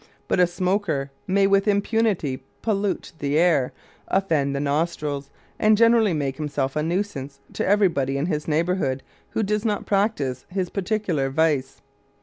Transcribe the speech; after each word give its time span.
But 0.27 0.39
a 0.39 0.47
smoker 0.47 1.11
may 1.27 1.45
with 1.45 1.67
impunity 1.67 2.41
pollute 2.63 3.11
the 3.19 3.37
air, 3.37 3.71
offend 4.07 4.55
the 4.55 4.59
nostrils, 4.59 5.29
and 5.59 5.77
generally 5.77 6.11
make 6.11 6.37
himself 6.37 6.75
a 6.75 6.81
nuisance 6.81 7.39
to 7.53 7.63
everybody 7.67 8.17
in 8.17 8.25
his 8.25 8.47
neighborhood 8.47 9.03
who 9.33 9.43
does 9.43 9.63
not 9.63 9.85
practise 9.85 10.47
his 10.49 10.71
particular 10.71 11.29
vice. 11.29 11.83